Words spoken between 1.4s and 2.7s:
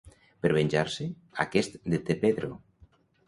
aquest deté Pedro.